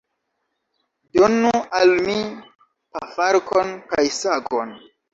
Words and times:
Donu 1.17 1.53
al 1.81 1.95
mi 2.09 2.17
pafarkon 2.97 3.73
kaj 3.95 4.11
sagon. 4.21 4.79